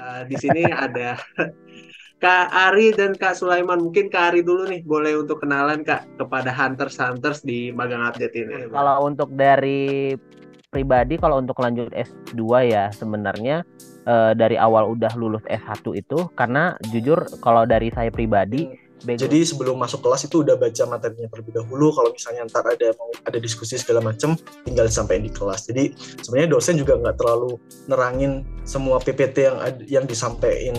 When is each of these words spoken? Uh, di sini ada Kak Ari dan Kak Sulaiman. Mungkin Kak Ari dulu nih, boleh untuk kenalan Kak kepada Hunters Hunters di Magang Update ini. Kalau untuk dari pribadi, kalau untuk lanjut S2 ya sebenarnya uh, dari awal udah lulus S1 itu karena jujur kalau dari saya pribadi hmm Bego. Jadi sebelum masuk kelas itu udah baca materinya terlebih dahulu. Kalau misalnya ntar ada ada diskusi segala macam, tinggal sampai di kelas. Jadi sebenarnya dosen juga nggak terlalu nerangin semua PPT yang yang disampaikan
Uh, 0.00 0.24
di 0.24 0.36
sini 0.40 0.64
ada 0.64 1.20
Kak 2.24 2.48
Ari 2.52 2.96
dan 2.96 3.12
Kak 3.16 3.36
Sulaiman. 3.36 3.80
Mungkin 3.84 4.08
Kak 4.08 4.32
Ari 4.32 4.40
dulu 4.40 4.64
nih, 4.68 4.80
boleh 4.84 5.20
untuk 5.20 5.44
kenalan 5.44 5.84
Kak 5.84 6.16
kepada 6.16 6.48
Hunters 6.52 6.96
Hunters 6.96 7.44
di 7.44 7.68
Magang 7.72 8.04
Update 8.08 8.36
ini. 8.36 8.68
Kalau 8.72 9.04
untuk 9.04 9.32
dari 9.36 10.16
pribadi, 10.72 11.20
kalau 11.20 11.40
untuk 11.40 11.60
lanjut 11.60 11.92
S2 11.92 12.40
ya 12.68 12.88
sebenarnya 12.92 13.64
uh, 14.08 14.32
dari 14.32 14.56
awal 14.56 14.96
udah 14.96 15.12
lulus 15.16 15.44
S1 15.48 15.84
itu 15.96 16.28
karena 16.36 16.76
jujur 16.92 17.24
kalau 17.44 17.68
dari 17.68 17.92
saya 17.92 18.08
pribadi 18.08 18.68
hmm 18.68 18.89
Bego. 19.02 19.26
Jadi 19.26 19.38
sebelum 19.44 19.76
masuk 19.80 20.04
kelas 20.04 20.28
itu 20.28 20.44
udah 20.44 20.56
baca 20.60 20.84
materinya 20.88 21.28
terlebih 21.32 21.52
dahulu. 21.56 21.92
Kalau 21.92 22.10
misalnya 22.12 22.44
ntar 22.48 22.64
ada 22.68 22.92
ada 23.24 23.38
diskusi 23.40 23.80
segala 23.80 24.04
macam, 24.04 24.36
tinggal 24.64 24.86
sampai 24.92 25.24
di 25.24 25.30
kelas. 25.32 25.68
Jadi 25.68 25.96
sebenarnya 26.20 26.50
dosen 26.52 26.76
juga 26.76 26.96
nggak 27.00 27.16
terlalu 27.16 27.56
nerangin 27.88 28.44
semua 28.64 29.00
PPT 29.00 29.36
yang 29.48 29.56
yang 29.88 30.04
disampaikan 30.04 30.76